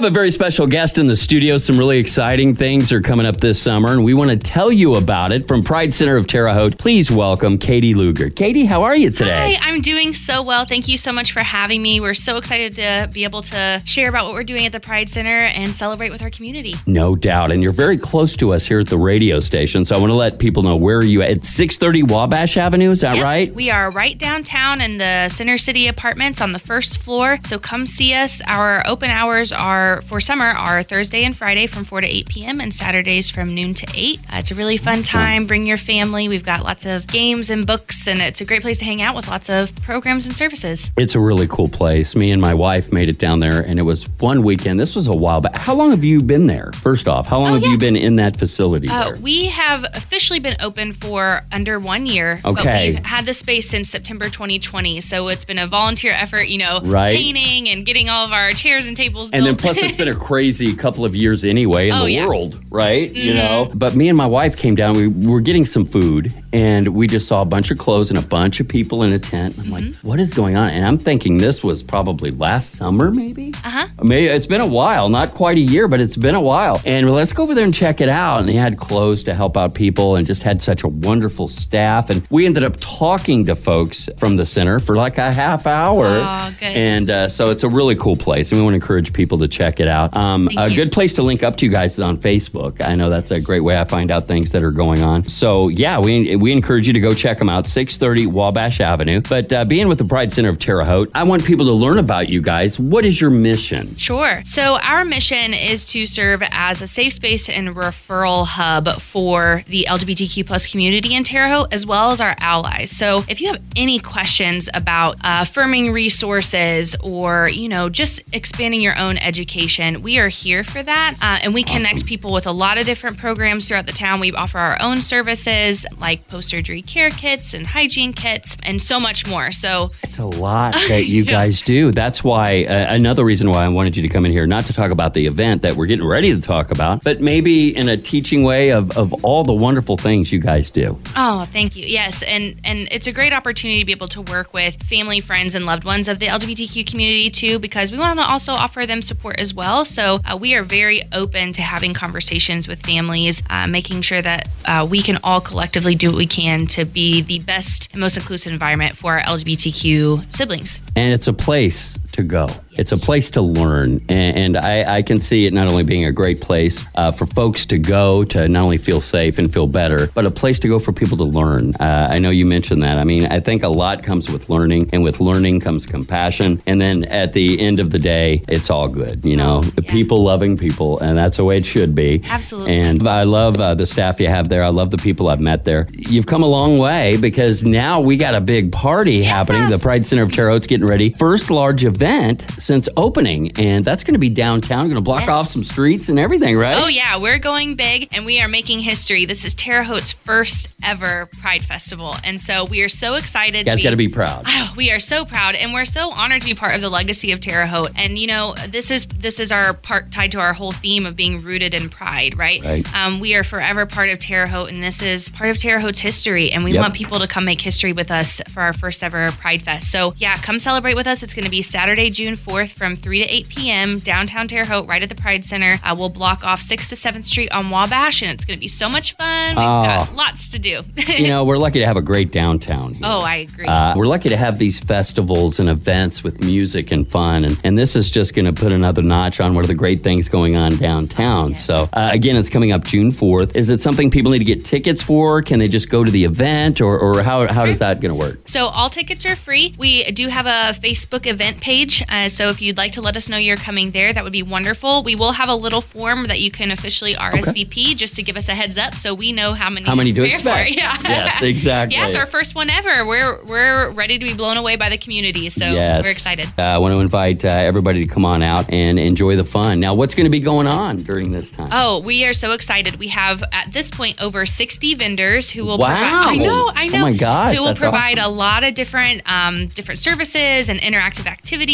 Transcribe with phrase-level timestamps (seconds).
[0.00, 1.58] have a very special guest in the studio.
[1.58, 4.94] Some really exciting things are coming up this summer, and we want to tell you
[4.94, 5.46] about it.
[5.46, 8.30] From Pride Center of Terre Haute, please welcome Katie Luger.
[8.30, 9.56] Katie, how are you today?
[9.58, 10.64] Hi, I'm doing so well.
[10.64, 12.00] Thank you so much for having me.
[12.00, 15.10] We're so excited to be able to share about what we're doing at the Pride
[15.10, 16.76] Center and celebrate with our community.
[16.86, 17.52] No doubt.
[17.52, 19.84] And you're very close to us here at the radio station.
[19.84, 21.44] So I want to let people know where are you at?
[21.44, 23.54] 630 Wabash Avenue, is that Yep, right?
[23.54, 27.38] We are right downtown in the Center City Apartments on the first floor.
[27.44, 28.40] So come see us.
[28.46, 32.60] Our open hours are for summer are Thursday and Friday from 4 to 8 p.m.
[32.60, 34.18] and Saturdays from noon to 8.
[34.20, 35.46] Uh, it's a really fun time.
[35.46, 36.28] Bring your family.
[36.28, 39.14] We've got lots of games and books, and it's a great place to hang out
[39.16, 40.90] with lots of programs and services.
[40.96, 42.14] It's a really cool place.
[42.16, 44.78] Me and my wife made it down there, and it was one weekend.
[44.80, 45.56] This was a while back.
[45.56, 46.70] How long have you been there?
[46.76, 47.70] First off, how long Oh, have yeah.
[47.70, 52.40] you been in that facility Uh, we have officially been open for under one year,
[52.44, 52.94] Okay.
[52.94, 55.00] we've had the space since September 2020.
[55.00, 57.16] So it's been a volunteer effort, you know, Right.
[57.16, 59.74] painting and getting all of our chairs and tables And then built.
[59.80, 62.26] Plus it's been a crazy couple of years anyway in Oh, the yeah.
[62.26, 63.12] world, right?
[63.14, 63.34] You Mhm.
[63.36, 63.70] know.
[63.74, 64.96] But me and my wife came down.
[64.96, 68.22] We were getting some food and we just saw a bunch of clothes and a
[68.22, 69.56] bunch of people in a tent.
[69.58, 70.06] I'm like, Mm-hmm.
[70.08, 70.70] what is going on?
[70.70, 73.52] And I'm thinking this was probably last summer, maybe.
[73.64, 73.88] uh huh.
[74.02, 76.80] Maybe it's been a while, not quite a year, but it's been a while.
[76.84, 78.40] And let's go over there and check it out.
[78.40, 82.10] And they had clothes to help out people and just had such a wonderful staff.
[82.10, 86.06] And we ended up talking to folks from the center for like a half hour.
[86.06, 86.66] Aw, good.
[86.66, 88.50] And uh, so it's a really cool place.
[88.52, 90.16] And we want to encourage people to check it out.
[90.16, 90.76] Um, a you.
[90.76, 92.84] good place to link up to you guys is on Facebook.
[92.84, 95.28] I know that's a great way I find out things that are going on.
[95.28, 99.20] So yeah, we, we encourage you to go check them out, 630 Wabash Avenue.
[99.28, 101.98] But uh, being with the Pride Center of Terre Haute, I want people to learn
[101.98, 102.78] about you guys.
[102.78, 103.94] What is your mission?
[103.96, 104.42] Sure.
[104.44, 109.86] So, our mission is to serve as a safe space and referral hub for the
[109.88, 112.90] LGBTQ plus community in Terre Haute, as well as our allies.
[112.90, 118.80] So, if you have any questions about uh, firming resources or, you know, just expanding
[118.80, 121.16] your own education, we are here for that.
[121.20, 124.20] Uh, and we connect people with a lot of different programs throughout the town.
[124.20, 129.00] We offer our own services like post surgery care kits and hygiene kits and so
[129.00, 129.50] much more.
[129.50, 131.90] So, It's a lot that you guys do.
[131.90, 134.72] That's why uh, another reason why I wanted you to come in here, not to
[134.72, 137.96] talk about the event that we're getting ready to talk about, but maybe in a
[137.96, 140.98] teaching way of, of all the wonderful things you guys do.
[141.16, 141.84] Oh, thank you.
[141.86, 145.54] Yes, and and it's a great opportunity to be able to work with family, friends,
[145.54, 149.02] and loved ones of the LGBTQ community too, because we want to also offer them
[149.02, 149.84] support as well.
[149.84, 154.48] So uh, we are very open to having conversations with families, uh, making sure that
[154.64, 158.14] uh, we can all collectively do what we can to be the best and most
[158.18, 160.82] inclusive environment for our LGBTQ siblings.
[160.94, 162.48] And it's a place to go.
[162.72, 164.00] It's a place to learn.
[164.08, 167.26] And, and I, I can see it not only being a great place uh, for
[167.26, 170.68] folks to go to not only feel safe and feel better, but a place to
[170.68, 171.74] go for people to learn.
[171.74, 172.98] Uh, I know you mentioned that.
[172.98, 176.62] I mean, I think a lot comes with learning, and with learning comes compassion.
[176.66, 179.24] And then at the end of the day, it's all good.
[179.24, 179.92] You know, the yeah.
[179.92, 182.22] people loving people, and that's the way it should be.
[182.24, 182.76] Absolutely.
[182.76, 184.64] And I love uh, the staff you have there.
[184.64, 185.88] I love the people I've met there.
[185.92, 189.68] You've come a long way because now we got a big party happening.
[189.68, 191.12] The Pride Center of Terre Haute's getting ready.
[191.14, 194.86] First large event since opening, and that's going to be downtown.
[194.86, 195.28] Going to block Yes.
[195.28, 196.76] off some streets and everything, right?
[196.78, 199.26] Oh yeah, we're going big and we are making history.
[199.26, 203.58] This is Terre Haute's first ever Pride Festival, and so we are so excited.
[203.58, 204.44] You guys got to be proud.
[204.48, 207.32] Oh, we are so proud and we're so honored to be part of the legacy
[207.32, 207.92] of Terre Haute.
[207.96, 211.16] And you know, this is this is our part tied to our whole theme of
[211.16, 212.62] being rooted in pride, right?
[212.64, 212.94] Right.
[212.94, 215.98] Um, we are forever part of Terre Haute, and this is part of Terre Haute's
[216.00, 216.50] history.
[216.50, 216.80] And we Yep.
[216.80, 219.90] want people to come make history with us for our first ever Pride Fest.
[219.90, 221.22] So yeah, come celebrate with us.
[221.22, 223.98] It's going to be Saturday, June fourth, from three to eight p.m.
[223.98, 225.78] downtown Terre Haute, right at the Pride Center.
[225.84, 228.68] Uh, we'll block off Sixth to Seventh Street on Wabash, and it's going to be
[228.68, 229.56] so much fun.
[229.56, 229.82] We've Oh.
[229.84, 230.82] got lots to do.
[231.08, 232.94] you know, we're lucky to have a great downtown.
[232.94, 233.02] Here.
[233.04, 233.66] oh, I agree.
[233.66, 237.44] Uh, we're lucky to have these festivals and events with music and fun.
[237.44, 240.02] And, and this is just going to put another notch on one of the great
[240.02, 241.50] things going on downtown.
[241.50, 241.64] Yes.
[241.64, 243.56] So, uh, again, it's coming up June 4th.
[243.56, 245.42] Is it something people need to get tickets for?
[245.42, 246.80] Can they just go to the event?
[246.80, 248.40] Or, or how, how is that going to work?
[248.46, 249.74] So all tickets are free.
[249.78, 251.79] We do have a Facebook event page.
[252.08, 254.42] Uh, so if you'd like to let us know you're coming there, that would be
[254.42, 255.02] wonderful.
[255.02, 258.48] We will have a little form that you can officially RSVP just to give us
[258.48, 260.48] a heads up so we know how many How many to prepare for.
[260.60, 260.70] expect?
[260.80, 260.96] Yeah.
[261.02, 261.96] Yes, exactly.
[261.98, 263.04] it's our first one ever.
[263.06, 265.48] We're we're ready to be blown away by the community.
[265.50, 266.04] So yes.
[266.04, 266.46] we're excited.
[266.58, 269.80] Uh, I want to invite uh, everybody to come on out and enjoy the fun.
[269.80, 271.70] Now, what's going to be going on during this time?
[271.72, 272.96] Oh, we are so excited.
[272.96, 275.86] We have at this point over 60 vendors who will Wow.
[275.88, 276.98] provide I know, I know.
[276.98, 278.32] Oh my gosh, Who will provide awesome.
[278.32, 281.69] a lot of different um, different services and interactive activities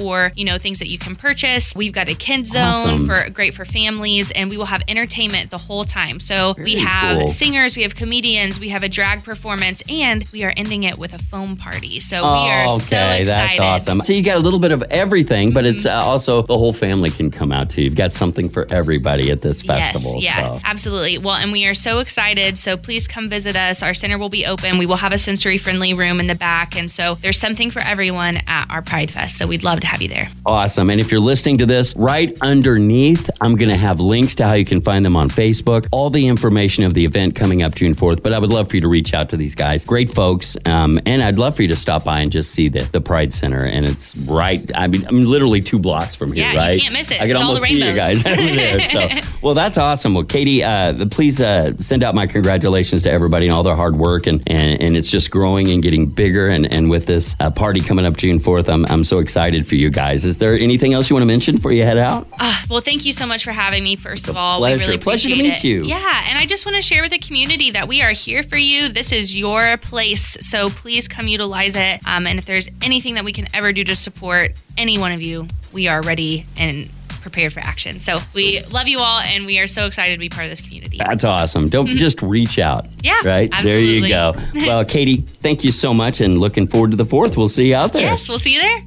[0.00, 1.74] or, you know, things that you can purchase.
[1.74, 3.06] We've got a kids zone Awesome.
[3.06, 6.20] for great for families and we will have entertainment the whole time.
[6.20, 7.28] So we have cool.
[7.30, 11.14] singers, we have comedians, we have a drag performance, and we are ending it with
[11.14, 12.00] a foam party.
[12.00, 13.28] So we are Oh, so excited.
[13.28, 14.04] that's awesome.
[14.04, 17.10] So you got a little bit of everything, but it's uh, also the whole family
[17.10, 17.82] can come out too.
[17.82, 20.20] You've got something for everybody at this festival.
[20.20, 20.60] Yes, yeah, so.
[20.64, 21.18] absolutely.
[21.18, 22.58] Well, and we are so excited.
[22.58, 23.82] So please come visit us.
[23.82, 24.78] Our center will be open.
[24.78, 26.76] We will have a sensory friendly room in the back.
[26.76, 29.29] And so there's something for everyone at our Pride Fest.
[29.30, 30.28] So we'd love to have you there.
[30.44, 30.90] Awesome.
[30.90, 34.54] And if you're listening to this, right underneath, I'm going to have links to how
[34.54, 37.94] you can find them on Facebook, all the information of the event coming up June
[37.94, 38.22] 4th.
[38.22, 39.84] But I would love for you to reach out to these guys.
[39.84, 40.56] Great folks.
[40.66, 43.32] Um, and I'd love for you to stop by and just see the, the Pride
[43.32, 43.64] Center.
[43.64, 47.10] And it's right, I mean, I'm literally two blocks from here, Yeah, you can't miss
[47.10, 47.20] it.
[47.20, 48.80] I can It's all almost the see you guys there.
[49.22, 50.14] So, well, that's awesome.
[50.14, 53.96] Well, Katie, uh, please uh, send out my congratulations to everybody and all their hard
[53.96, 54.26] work.
[54.26, 56.48] And, and, and it's just growing and getting bigger.
[56.48, 59.76] And, and with this uh, party coming up June 4th, I'm, I'm so excited for
[59.76, 60.24] you guys.
[60.24, 62.26] Is there anything else you want to mention before you head out?
[62.40, 64.58] Ah, well, thank you so much for having me, first of all.
[64.58, 64.76] pleasure.
[64.78, 65.64] We really Pleasure to appreciate meet it.
[65.64, 65.82] you.
[65.84, 68.56] Yeah, and I just want to share with the community that we are here for
[68.56, 68.88] you.
[68.88, 70.36] This is your place.
[70.40, 72.00] So please come utilize it.
[72.06, 75.22] Um, and if there's anything that we can ever do to support any one of
[75.22, 76.88] you, we are ready and
[77.20, 77.98] prepared for action.
[77.98, 80.62] So we love you all, and we are so excited to be part of this
[80.62, 80.96] community.
[80.96, 81.68] That's awesome.
[81.68, 82.84] Don't just reach out.
[82.86, 82.98] Mm-hmm.
[83.02, 83.52] Yeah, Right?
[83.62, 84.32] There you go.
[84.54, 87.36] Well, Katie, thank you so much and looking forward to the 4th.
[87.36, 88.02] We'll see you out there.
[88.02, 88.82] Yes, we'll see you there.